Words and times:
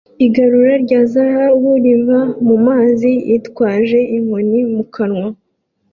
Igarura 0.25 0.73
rya 0.83 1.01
zahabu 1.11 1.69
riva 1.83 2.19
mu 2.47 2.55
mazi 2.67 3.11
yitwaje 3.29 3.99
inkoni 4.17 4.59
mu 4.73 4.83
kanwa 4.93 5.27